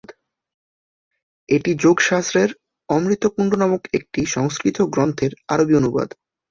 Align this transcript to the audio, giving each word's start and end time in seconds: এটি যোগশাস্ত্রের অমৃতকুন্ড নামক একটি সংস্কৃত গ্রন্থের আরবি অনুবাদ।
এটি 1.49 1.71
যোগশাস্ত্রের 1.83 2.49
অমৃতকুন্ড 2.89 3.51
নামক 3.55 3.81
একটি 3.93 4.21
সংস্কৃত 4.35 4.77
গ্রন্থের 4.93 5.31
আরবি 5.47 5.73
অনুবাদ। 5.75 6.09